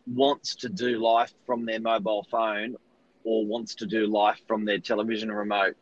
wants 0.06 0.56
to 0.56 0.68
do 0.68 1.02
life 1.02 1.32
from 1.46 1.64
their 1.64 1.80
mobile 1.80 2.26
phone 2.30 2.76
or 3.25 3.46
wants 3.46 3.76
to 3.76 3.87
do 3.87 4.06
life 4.06 4.40
from 4.49 4.64
their 4.64 4.78
television 4.78 5.30
remote, 5.30 5.76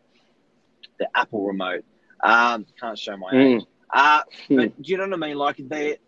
their 0.98 1.08
Apple 1.14 1.46
remote. 1.46 1.84
Um, 2.22 2.66
can't 2.78 2.98
show 2.98 3.16
my 3.16 3.30
age. 3.32 3.62
Mm. 3.62 3.66
Uh, 3.92 4.22
Hmm. 4.48 4.56
but 4.56 4.82
do 4.82 4.92
you 4.92 4.98
know 4.98 5.04
what 5.04 5.14
I 5.14 5.28
mean? 5.28 5.36
Like 5.36 5.56
they, 5.58 5.98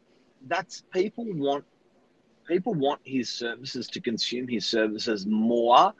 that's 0.46 0.82
people 0.92 1.24
want 1.34 1.64
people 2.46 2.74
want 2.74 3.00
his 3.04 3.30
services 3.30 3.88
to 3.88 4.00
consume 4.00 4.48
his 4.48 4.66
services 4.66 5.26
more 5.26 5.92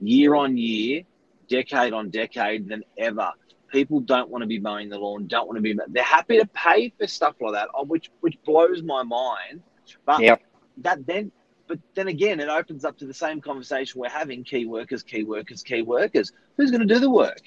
year 0.00 0.34
on 0.34 0.56
year, 0.56 1.02
decade 1.48 1.92
on 1.92 2.10
decade 2.10 2.68
than 2.68 2.82
ever. 2.98 3.30
people 3.70 4.00
don't 4.00 4.30
want 4.30 4.42
to 4.42 4.46
be 4.46 4.60
mowing 4.60 4.88
the 4.88 4.98
lawn, 4.98 5.26
don't 5.26 5.46
want 5.46 5.56
to 5.56 5.62
be. 5.62 5.76
They're 5.88 6.02
happy 6.04 6.38
to 6.38 6.46
pay 6.54 6.92
for 6.98 7.06
stuff 7.06 7.34
like 7.40 7.54
that, 7.54 7.68
which 7.88 8.10
which 8.20 8.38
blows 8.44 8.82
my 8.82 9.02
mind. 9.02 9.62
But 10.06 10.22
Yep. 10.22 10.42
that 10.78 11.06
then, 11.06 11.32
but 11.66 11.78
then 11.94 12.08
again, 12.08 12.40
it 12.40 12.48
opens 12.48 12.84
up 12.84 12.98
to 12.98 13.06
the 13.06 13.14
same 13.14 13.40
conversation 13.40 14.00
we're 14.00 14.08
having: 14.08 14.44
key 14.44 14.66
workers, 14.66 15.02
key 15.02 15.24
workers, 15.24 15.62
key 15.62 15.82
workers. 15.82 16.32
Who's 16.56 16.70
going 16.70 16.86
to 16.86 16.94
do 16.94 17.00
the 17.00 17.10
work? 17.10 17.42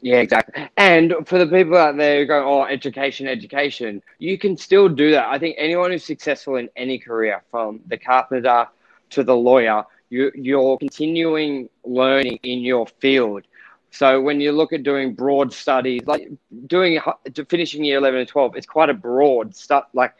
Yeah, 0.00 0.18
exactly. 0.18 0.68
And 0.76 1.14
for 1.26 1.38
the 1.38 1.46
people 1.46 1.76
out 1.76 1.96
there 1.96 2.20
who 2.20 2.26
go, 2.26 2.44
oh, 2.46 2.64
education, 2.64 3.26
education, 3.26 4.02
you 4.18 4.38
can 4.38 4.56
still 4.56 4.88
do 4.88 5.10
that. 5.12 5.26
I 5.28 5.38
think 5.38 5.56
anyone 5.58 5.90
who's 5.90 6.04
successful 6.04 6.56
in 6.56 6.68
any 6.76 6.98
career, 6.98 7.42
from 7.50 7.80
the 7.86 7.98
carpenter 7.98 8.68
to 9.10 9.24
the 9.24 9.34
lawyer, 9.36 9.84
you, 10.10 10.30
you're 10.34 10.78
continuing 10.78 11.68
learning 11.84 12.38
in 12.42 12.60
your 12.60 12.86
field. 13.00 13.44
So 13.90 14.20
when 14.20 14.40
you 14.40 14.52
look 14.52 14.72
at 14.72 14.82
doing 14.82 15.14
broad 15.14 15.52
studies, 15.52 16.02
like 16.06 16.30
doing 16.66 17.00
finishing 17.48 17.82
year 17.82 17.98
11 17.98 18.20
and 18.20 18.28
12, 18.28 18.56
it's 18.56 18.66
quite 18.66 18.90
a 18.90 18.94
broad 18.94 19.56
stuff, 19.56 19.86
like 19.94 20.14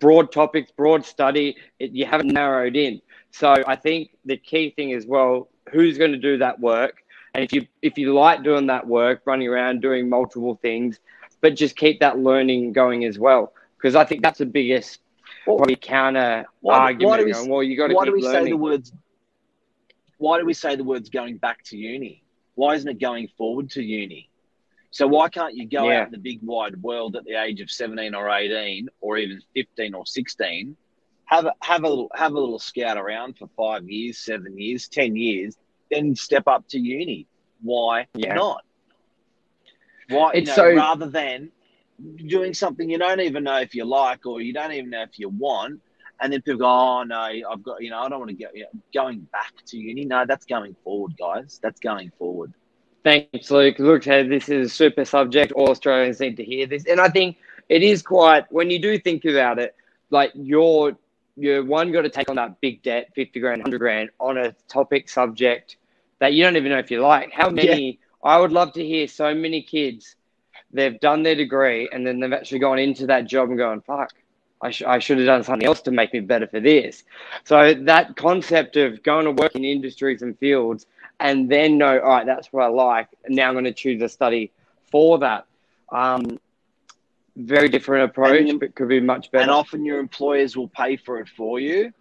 broad 0.00 0.32
topics, 0.32 0.70
broad 0.72 1.04
study. 1.06 1.56
It, 1.78 1.92
you 1.92 2.04
haven't 2.04 2.32
narrowed 2.32 2.76
in. 2.76 3.00
So 3.30 3.54
I 3.66 3.76
think 3.76 4.10
the 4.24 4.36
key 4.36 4.70
thing 4.70 4.90
is, 4.90 5.06
well, 5.06 5.48
who's 5.70 5.96
going 5.96 6.12
to 6.12 6.18
do 6.18 6.38
that 6.38 6.58
work? 6.58 6.99
And 7.34 7.44
if 7.44 7.52
you 7.52 7.66
if 7.82 7.96
you 7.98 8.12
like 8.14 8.42
doing 8.42 8.66
that 8.66 8.86
work, 8.86 9.22
running 9.24 9.48
around 9.48 9.80
doing 9.82 10.08
multiple 10.08 10.56
things, 10.60 10.98
but 11.40 11.54
just 11.54 11.76
keep 11.76 12.00
that 12.00 12.18
learning 12.18 12.72
going 12.72 13.04
as 13.04 13.18
well, 13.18 13.52
because 13.76 13.94
I 13.94 14.04
think 14.04 14.22
that's 14.22 14.38
the 14.38 14.46
biggest 14.46 15.00
probably 15.44 15.76
counter 15.76 16.44
Why- 16.60 16.74
why 16.76 16.80
argument. 16.86 17.20
do 17.20 17.24
we- 17.26 17.32
going, 17.32 17.48
well, 17.48 17.62
you 17.62 17.76
got 17.76 17.88
to 17.88 17.94
Why 17.94 18.04
do 18.04 18.12
we 18.12 18.22
say 18.22 18.44
the 18.44 18.56
words? 18.56 18.92
Why 20.18 20.38
do 20.38 20.44
we 20.44 20.52
say 20.54 20.76
the 20.76 20.84
words 20.84 21.08
going 21.08 21.38
back 21.38 21.62
to 21.64 21.76
uni? 21.78 22.22
Why 22.54 22.74
isn't 22.74 22.88
it 22.90 22.98
going 22.98 23.28
forward 23.38 23.70
to 23.70 23.82
uni? 23.82 24.28
So 24.90 25.06
why 25.06 25.28
can't 25.28 25.54
you 25.54 25.66
go 25.66 25.88
Yeah. 25.88 26.00
out 26.00 26.06
in 26.08 26.12
the 26.12 26.18
big 26.18 26.40
wide 26.42 26.82
world 26.82 27.14
at 27.16 27.24
the 27.24 27.34
age 27.34 27.60
of 27.60 27.70
seventeen 27.70 28.14
or 28.14 28.28
eighteen, 28.28 28.88
or 29.00 29.16
even 29.18 29.40
fifteen 29.54 29.94
or 29.94 30.04
sixteen, 30.04 30.76
have 31.26 31.46
a, 31.46 31.54
have 31.62 31.84
a 31.84 31.88
little 31.88 32.10
have 32.14 32.32
a 32.32 32.40
little 32.40 32.58
scout 32.58 32.98
around 32.98 33.38
for 33.38 33.46
five 33.56 33.88
years, 33.88 34.18
seven 34.18 34.58
years, 34.58 34.88
ten 34.88 35.14
years, 35.16 35.56
then 35.90 36.14
step 36.16 36.44
up 36.46 36.66
to 36.68 36.78
uni? 36.78 37.26
Why 37.62 38.06
Yeah. 38.14 38.34
not? 38.34 38.64
Why 40.08 40.32
you 40.32 40.38
It's 40.40 40.48
know, 40.48 40.54
so- 40.56 40.74
rather 40.74 41.06
than 41.06 41.50
doing 42.26 42.54
something 42.54 42.88
you 42.88 42.98
don't 42.98 43.20
even 43.20 43.44
know 43.44 43.58
if 43.58 43.74
you 43.74 43.84
like 43.84 44.24
or 44.26 44.40
you 44.40 44.52
don't 44.52 44.72
even 44.72 44.90
know 44.90 45.02
if 45.02 45.18
you 45.18 45.28
want, 45.28 45.80
and 46.20 46.32
then 46.32 46.42
people 46.42 46.60
go, 46.60 46.66
"Oh 46.66 47.02
no, 47.04 47.16
I've 47.16 47.62
got 47.62 47.82
you 47.82 47.90
know 47.90 48.00
I 48.00 48.08
don't 48.08 48.18
want 48.18 48.30
to 48.30 48.36
go 48.36 48.48
you 48.54 48.62
know, 48.62 48.80
going 48.92 49.20
back 49.32 49.52
to 49.66 49.76
uni." 49.76 50.04
No, 50.04 50.24
that's 50.26 50.46
going 50.46 50.74
forward, 50.82 51.16
guys. 51.18 51.60
That's 51.62 51.80
going 51.80 52.10
forward. 52.18 52.52
Thanks, 53.04 53.50
Luke. 53.50 53.78
Look, 53.78 54.04
hey, 54.04 54.26
this 54.26 54.48
is 54.48 54.66
a 54.66 54.74
super 54.74 55.04
subject. 55.04 55.52
All 55.52 55.70
Australians 55.70 56.20
need 56.20 56.36
to 56.38 56.44
hear 56.44 56.66
this, 56.66 56.86
and 56.86 57.00
I 57.00 57.08
think 57.08 57.36
it 57.68 57.82
is 57.82 58.02
quite. 58.02 58.50
When 58.50 58.70
you 58.70 58.78
do 58.78 58.98
think 58.98 59.24
about 59.24 59.58
it, 59.58 59.74
like 60.10 60.32
you're 60.34 60.96
you're 61.36 61.64
one 61.64 61.92
got 61.92 62.02
to 62.02 62.10
take 62.10 62.28
on 62.28 62.36
that 62.36 62.60
big 62.60 62.82
debt, 62.82 63.10
fifty 63.14 63.40
grand, 63.40 63.62
hundred 63.62 63.78
grand, 63.78 64.10
on 64.18 64.36
a 64.36 64.52
topic 64.68 65.08
subject 65.08 65.76
that 66.20 66.32
you 66.34 66.44
don't 66.44 66.56
even 66.56 66.70
know 66.70 66.78
if 66.78 66.90
you 66.90 67.00
like. 67.00 67.32
How 67.32 67.50
many? 67.50 67.98
I 68.22 68.38
would 68.38 68.52
love 68.52 68.72
to 68.74 68.84
hear 68.84 69.08
so 69.08 69.34
many 69.34 69.62
kids. 69.62 70.14
They've 70.72 70.98
done 71.00 71.22
their 71.24 71.34
degree 71.34 71.88
and 71.92 72.06
then 72.06 72.20
they've 72.20 72.32
actually 72.32 72.60
gone 72.60 72.78
into 72.78 73.06
that 73.06 73.26
job 73.26 73.48
and 73.48 73.58
going, 73.58 73.80
"Fuck, 73.80 74.12
I, 74.62 74.70
sh- 74.70 74.82
I 74.82 74.98
should 75.00 75.18
have 75.18 75.26
done 75.26 75.42
something 75.42 75.66
else 75.66 75.80
to 75.82 75.90
make 75.90 76.12
me 76.12 76.20
better 76.20 76.46
for 76.46 76.60
this." 76.60 77.02
So 77.44 77.74
that 77.74 78.16
concept 78.16 78.76
of 78.76 79.02
going 79.02 79.24
to 79.24 79.32
work 79.32 79.56
in 79.56 79.64
industries 79.64 80.22
and 80.22 80.38
fields 80.38 80.86
and 81.18 81.50
then 81.50 81.76
know, 81.78 81.98
all 82.00 82.08
right, 82.08 82.26
that's 82.26 82.52
what 82.52 82.64
I 82.64 82.68
like. 82.68 83.08
And 83.24 83.34
now 83.34 83.48
I'm 83.48 83.54
going 83.54 83.64
to 83.64 83.72
choose 83.72 84.00
a 84.02 84.08
study 84.08 84.52
for 84.90 85.18
that. 85.18 85.46
Um, 85.90 86.38
very 87.36 87.68
different 87.68 88.10
approach, 88.10 88.48
And- 88.48 88.60
but 88.60 88.74
could 88.74 88.88
be 88.88 89.00
much 89.00 89.30
better. 89.30 89.42
And 89.42 89.50
often 89.50 89.84
your 89.84 89.98
employers 89.98 90.56
will 90.56 90.68
pay 90.68 90.96
for 90.96 91.20
it 91.20 91.28
for 91.28 91.58
you. 91.60 91.92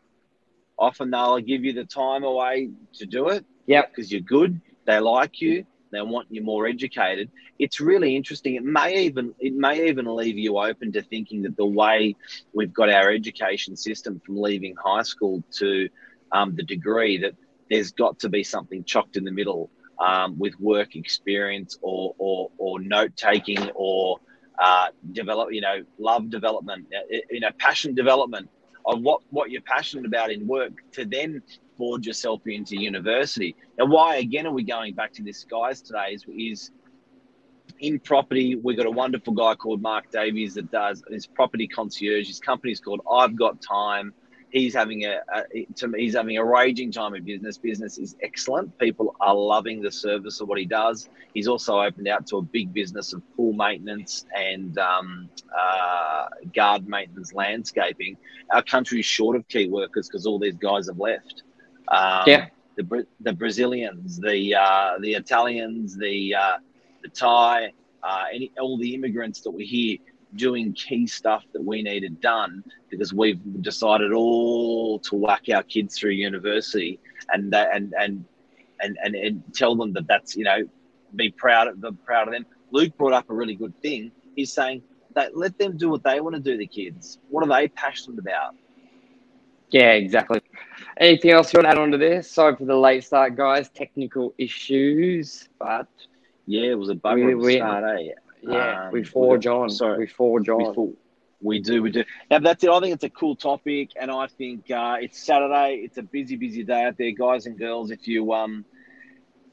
Often 0.80 1.12
they'll 1.12 1.40
give 1.40 1.64
you 1.64 1.74
the 1.74 1.86
time 1.86 2.24
away 2.24 2.70
to 2.96 3.06
do 3.06 3.30
it. 3.30 3.46
Yeah. 3.68 3.84
Because 3.86 4.12
you're 4.12 4.22
good. 4.22 4.62
They 4.86 5.00
like 5.00 5.42
you. 5.42 5.66
They 5.92 6.02
want 6.02 6.28
you 6.30 6.42
more 6.44 6.68
educated. 6.68 7.32
It's 7.58 7.80
really 7.80 8.16
interesting. 8.16 8.56
It 8.56 8.64
may 8.64 9.04
even 9.06 9.34
it 9.40 9.54
may 9.54 9.88
even 9.90 10.06
leave 10.16 10.38
you 10.38 10.58
open 10.58 10.92
to 10.94 11.02
thinking 11.02 11.42
that 11.44 11.58
the 11.58 11.66
way 11.66 12.16
we've 12.54 12.74
got 12.74 12.90
our 12.90 13.12
education 13.12 13.76
system 13.76 14.22
from 14.26 14.38
leaving 14.38 14.76
high 14.84 15.02
school 15.02 15.44
to 15.58 15.90
um, 16.32 16.56
the 16.56 16.64
degree 16.64 17.18
that 17.20 17.34
there's 17.70 17.92
got 17.92 18.20
to 18.20 18.30
be 18.30 18.44
something 18.44 18.84
chocked 18.84 19.18
in 19.18 19.24
the 19.24 19.32
middle 19.32 19.72
um, 20.00 20.38
with 20.38 20.60
work 20.60 20.96
experience 20.96 21.78
or 21.82 22.14
or, 22.18 22.52
or 22.58 22.80
note 22.80 23.16
taking 23.16 23.70
or 23.74 24.20
uh, 24.62 24.88
develop, 25.12 25.52
you 25.52 25.62
know, 25.62 25.84
love 25.98 26.30
development, 26.30 26.88
uh, 26.94 27.18
you 27.32 27.40
know, 27.40 27.50
passion 27.58 27.96
development 27.96 28.50
of 28.90 29.02
what, 29.02 29.22
what 29.30 29.52
you're 29.52 29.62
passionate 29.62 30.06
about 30.06 30.32
in 30.32 30.48
work 30.48 30.74
to 30.92 31.06
then 31.06 31.42
forge 31.78 32.08
yourself 32.08 32.42
into 32.48 32.76
university. 32.76 33.56
Now, 33.78 33.86
why 33.86 34.18
again 34.18 34.48
are 34.48 34.52
we 34.52 34.64
going 34.64 34.96
back 34.96 35.14
to 35.14 35.24
this, 35.24 35.44
guys? 35.44 35.82
Today 35.82 36.14
is, 36.14 36.26
is 36.36 36.72
in 37.80 38.00
property. 38.00 38.56
We've 38.56 38.76
got 38.76 38.88
a 38.88 38.92
wonderful 38.92 39.34
guy 39.34 39.56
called 39.56 39.82
Mark 39.82 40.12
Davies 40.12 40.56
that 40.56 40.72
does 40.72 41.04
his 41.10 41.28
property 41.28 41.68
concierge. 41.68 42.28
His 42.28 42.40
company's 42.40 42.80
called 42.80 43.02
I've 43.10 43.38
Got 43.38 43.62
Time. 43.62 44.14
He's 44.52 44.74
having 44.74 45.06
a, 45.06 45.20
a 45.34 45.66
to 45.76 45.88
me, 45.88 46.02
he's 46.02 46.16
having 46.16 46.38
a 46.38 46.46
raging 46.46 46.92
time 46.92 47.14
in 47.14 47.24
business. 47.24 47.58
Business 47.58 47.98
is 47.98 48.16
excellent. 48.22 48.78
People 48.80 49.16
are 49.20 49.36
loving 49.36 49.82
the 49.82 49.92
service 49.92 50.42
of 50.42 50.48
what 50.48 50.58
he 50.58 50.66
does. 50.66 51.10
He's 51.34 51.48
also 51.48 51.80
opened 51.80 52.08
out 52.08 52.26
to 52.28 52.38
a 52.38 52.42
big 52.42 52.74
business 52.74 53.14
of 53.14 53.22
pool 53.36 53.54
maintenance 53.54 54.26
and 54.36 54.78
um, 54.80 55.30
uh, 55.58 56.28
guard 56.54 56.88
maintenance, 56.88 57.34
landscaping. 57.34 58.18
Our 58.52 58.64
country 58.64 59.00
is 59.00 59.06
short 59.06 59.36
of 59.36 59.48
key 59.48 59.68
workers 59.68 60.08
because 60.08 60.26
all 60.26 60.40
these 60.40 60.58
guys 60.58 60.88
have 60.88 61.00
left. 61.00 61.44
Um, 61.88 62.24
Yeah. 62.26 62.48
The, 62.78 63.06
the 63.20 63.34
Brazilians, 63.34 64.20
the 64.20 64.56
uh, 64.56 64.94
the 65.02 65.14
Italians, 65.16 65.98
the 65.98 66.34
uh, 66.34 66.58
the 67.04 67.10
Thai, 67.10 67.74
uh, 68.02 68.24
any 68.34 68.52
all 68.60 68.78
the 68.78 68.96
immigrants 68.96 69.42
that 69.42 69.52
were 69.52 69.60
here 69.60 69.98
doing 70.36 70.74
key 70.74 71.08
stuff 71.08 71.44
that 71.54 71.64
we 71.64 71.82
needed 71.82 72.20
done 72.22 72.64
because 72.90 73.14
we've 73.14 73.40
decided 73.62 74.12
all 74.12 75.00
to 75.00 75.16
whack 75.16 75.44
our 75.54 75.64
kids 75.64 75.98
through 75.98 76.12
university 76.12 77.00
and 77.32 77.52
that 77.54 77.70
and 77.76 77.94
and 78.00 78.26
and 78.82 78.98
and, 79.04 79.16
and 79.16 79.44
tell 79.54 79.76
them 79.76 79.94
that 79.94 80.08
that's 80.08 80.36
you 80.36 80.44
know 80.44 80.60
be 81.16 81.32
proud 81.38 81.68
of 81.68 81.80
them 81.82 81.98
proud 82.06 82.28
of 82.28 82.34
them 82.34 82.46
luke 82.72 82.96
brought 82.98 83.14
up 83.14 83.30
a 83.30 83.34
really 83.34 83.56
good 83.56 83.74
thing 83.82 84.12
he's 84.36 84.54
saying 84.54 84.82
that 85.16 85.36
let 85.36 85.58
them 85.58 85.78
do 85.78 85.90
what 85.90 86.04
they 86.04 86.20
want 86.20 86.36
to 86.36 86.42
do 86.42 86.58
the 86.58 86.68
kids 86.68 87.18
what 87.30 87.44
are 87.44 87.60
they 87.62 87.68
passionate 87.70 88.20
about 88.20 88.54
Yeah, 89.72 89.92
exactly. 89.94 90.42
Anything 91.00 91.32
else 91.32 91.54
you 91.54 91.58
want 91.58 91.66
to 91.66 91.72
add 91.72 91.78
on 91.78 91.92
to 91.92 91.98
this? 91.98 92.32
Sorry 92.32 92.56
for 92.56 92.66
the 92.66 92.76
late 92.78 93.04
start, 93.04 93.36
guys. 93.36 93.70
Technical 93.70 94.34
issues, 94.38 95.48
but 95.60 95.88
yeah 96.46 96.72
it 96.72 96.78
was 96.78 96.90
a 96.90 96.96
bugger 96.96 97.34
We- 97.34 97.36
we- 97.36 97.56
start 97.56 97.84
eh 97.84 98.14
yeah, 98.42 98.86
Um, 98.88 98.92
we 98.92 99.04
forge 99.04 99.46
we- 99.46 99.52
on. 99.52 99.70
sorry. 99.70 99.98
we 100.00 100.08
forge 100.08 100.48
we, 100.50 100.54
on. 100.56 100.96
we 101.42 101.60
do, 101.60 101.82
we 101.82 101.92
do. 101.92 102.04
Now 102.30 102.40
that's 102.40 102.64
it. 102.64 102.70
I 102.70 102.80
think 102.80 102.94
it's 102.96 103.04
a 103.04 103.10
cool 103.10 103.36
topic, 103.36 103.92
and 104.00 104.10
I 104.12 104.28
think 104.28 104.70
uh, 104.72 104.98
it's 105.00 105.20
Saturday. 105.20 105.82
It's 105.84 105.98
a 105.98 106.04
busy, 106.04 106.36
busy 106.36 106.64
day 106.64 106.84
out 106.84 106.98
there, 106.98 107.12
guys 107.12 107.46
and 107.46 107.58
girls. 107.58 107.92
If 107.92 108.08
you 108.08 108.34
um, 108.34 108.66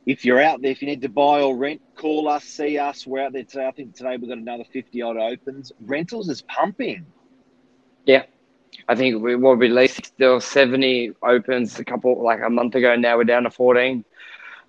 if 0.07 0.25
you're 0.25 0.41
out 0.41 0.63
there, 0.63 0.71
if 0.71 0.83
you 0.83 0.89
need 0.89 1.03
to 1.03 1.09
buy 1.09 1.41
or 1.41 1.57
rent, 1.57 1.81
call 1.97 2.29
us, 2.29 2.45
see 2.45 2.79
us. 2.79 3.07
We're 3.07 3.23
out 3.25 3.33
there 3.33 3.45
today. 3.45 3.67
I 3.67 3.73
think 3.73 3.95
today 3.95 4.17
we've 4.17 4.29
got 4.29 4.39
another 4.39 4.65
fifty 4.73 5.03
odd 5.03 5.17
opens. 5.17 5.73
Rentals 5.81 6.29
is 6.29 6.43
pumping. 6.43 7.07
Yeah. 8.05 8.25
I 8.89 8.95
think 8.95 9.23
we 9.23 9.35
will 9.37 9.57
be 9.57 9.67
at 9.67 9.73
least 9.73 10.05
still 10.05 10.39
70 10.39 11.13
opens 11.23 11.79
a 11.81 11.85
couple, 11.85 12.23
like 12.23 12.41
a 12.43 12.51
month 12.51 12.75
ago. 12.75 12.95
Now 12.95 13.17
we're 13.17 13.25
down 13.25 13.45
to 13.45 13.51
14 13.51 14.05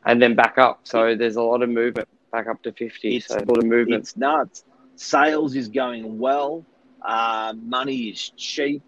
and 0.05 0.21
then 0.21 0.33
back 0.33 0.57
up. 0.57 0.81
So 0.83 1.13
there's 1.15 1.35
a 1.35 1.41
lot 1.41 1.61
of 1.61 1.69
movement 1.69 2.07
back 2.31 2.47
up 2.47 2.61
to 2.63 2.71
50. 2.71 3.15
It's- 3.17 3.27
so 3.27 3.37
of 3.37 3.65
movement. 3.65 4.01
It's 4.01 4.17
nuts. 4.17 4.63
Sales 4.95 5.55
is 5.55 5.67
going 5.67 6.17
well. 6.19 6.65
Uh, 7.01 7.53
money 7.63 8.09
is 8.09 8.29
cheap. 8.35 8.81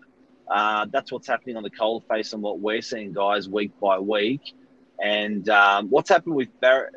Uh, 0.47 0.85
that's 0.91 1.11
what's 1.11 1.27
happening 1.27 1.55
on 1.55 1.63
the 1.63 1.69
cold 1.69 2.03
face 2.09 2.33
and 2.33 2.41
what 2.41 2.59
we're 2.59 2.81
seeing, 2.81 3.13
guys, 3.13 3.47
week 3.47 3.71
by 3.79 3.99
week. 3.99 4.53
And 5.01 5.47
um, 5.49 5.89
what's 5.89 6.09
happened 6.09 6.35
with 6.35 6.49
Bar- 6.59 6.91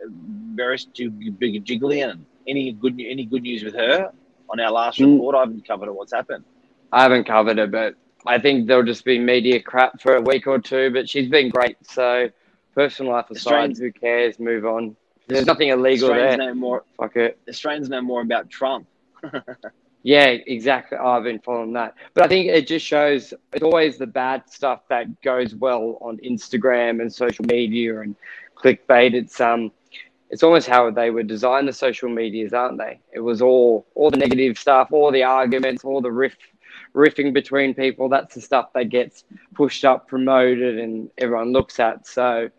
Berejiklian? 0.55 2.21
Any 2.49 2.73
good 2.73 2.95
any 3.01 3.25
good 3.25 3.43
news 3.43 3.63
with 3.63 3.75
her 3.75 4.11
on 4.51 4.59
our 4.59 4.71
last 4.73 4.99
Mm. 4.99 5.13
report? 5.15 5.37
I 5.37 5.41
haven't 5.41 5.67
covered 5.67 5.89
it. 5.89 5.95
What's 5.95 6.13
happened? 6.13 6.45
I 6.91 7.03
haven't 7.03 7.25
covered 7.25 7.59
it, 7.59 7.71
but 7.71 7.95
I 8.27 8.39
think 8.39 8.67
there'll 8.67 8.83
just 8.83 9.05
be 9.05 9.19
media 9.19 9.61
crap 9.63 10.01
for 10.01 10.17
a 10.17 10.21
week 10.21 10.47
or 10.47 10.59
two. 10.59 10.91
But 10.91 11.09
she's 11.09 11.29
been 11.29 11.51
great. 11.51 11.77
So 11.83 12.29
personal 12.75 13.13
life 13.13 13.27
aside, 13.31 13.37
Australians- 13.37 13.79
who 13.79 13.93
cares? 13.93 14.41
Move 14.41 14.67
on. 14.67 14.97
There's 15.33 15.47
nothing 15.47 15.69
illegal 15.69 16.11
Australians 16.11 16.39
there. 16.39 16.47
know 16.49 16.55
more. 16.55 16.85
Fuck 16.99 17.17
it. 17.17 17.39
Australians 17.49 17.89
know 17.89 18.03
more 18.03 18.23
about 18.23 18.51
Trump. 18.51 18.87
Yeah, 20.03 20.25
exactly. 20.25 20.99
I've 20.99 21.23
been 21.23 21.39
following 21.39 21.73
that. 21.75 21.95
But 22.15 22.25
I 22.25 22.29
think 22.29 22.49
it 22.49 22.67
just 22.67 22.85
shows 22.85 23.33
it's 23.53 23.63
always 23.63 23.99
the 23.99 24.07
bad 24.07 24.51
stuff 24.51 24.81
that 24.89 25.21
goes 25.23 25.55
well 25.55 25.99
on 26.01 26.19
Instagram 26.19 27.01
and 27.01 27.13
social 27.13 27.45
media 27.45 28.01
and 28.01 28.17
clickbait. 28.57 29.15
It's 29.15 29.41
um 29.41 29.71
it's 30.31 30.43
almost 30.43 30.67
how 30.67 30.91
they 30.91 31.11
would 31.11 31.27
design 31.29 31.67
the 31.67 31.73
social 31.73 32.09
medias, 32.09 32.53
aren't 32.53 32.79
they? 32.79 32.99
It 33.13 33.21
was 33.21 33.41
all 33.41 33.87
all 33.95 34.11
the 34.11 34.17
negative 34.17 34.59
stuff, 34.59 34.89
all 34.91 35.13
the 35.13 35.23
arguments, 35.23 35.85
all 35.85 36.01
the 36.01 36.11
riff 36.11 36.37
riffing 36.95 37.33
between 37.33 37.73
people. 37.73 38.09
That's 38.09 38.35
the 38.35 38.41
stuff 38.41 38.73
that 38.75 38.89
gets 38.89 39.25
pushed 39.55 39.85
up, 39.85 40.09
promoted, 40.09 40.79
and 40.79 41.11
everyone 41.19 41.53
looks 41.53 41.79
at. 41.79 42.09
So 42.09 42.51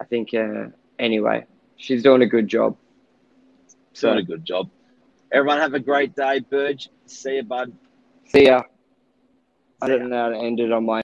I 0.00 0.04
think 0.04 0.34
uh, 0.34 0.66
anyway, 1.00 1.46
she's 1.82 2.02
doing 2.02 2.22
a 2.22 2.26
good 2.26 2.48
job. 2.48 2.76
So 3.92 4.12
doing 4.12 4.24
a 4.24 4.26
good 4.26 4.44
job. 4.44 4.70
Everyone 5.32 5.58
have 5.58 5.74
a 5.74 5.80
great 5.80 6.14
day, 6.14 6.40
Burge. 6.40 6.88
See 7.06 7.36
you, 7.36 7.42
bud. 7.42 7.72
See 8.26 8.46
ya. 8.46 8.62
I 9.80 9.88
don't 9.88 10.08
know 10.08 10.16
how 10.16 10.28
to 10.28 10.36
end 10.36 10.60
it 10.60 10.70
on 10.70 10.84
my 10.84 11.00